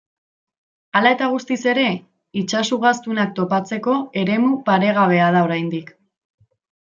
[0.99, 1.83] Hala eta guztiz ere,
[2.41, 5.95] itsas-ugaztunak topatzeko eremu paregabea da oraindik.